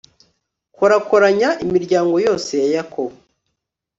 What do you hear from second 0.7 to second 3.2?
korakoranya imiryango yose ya yakobo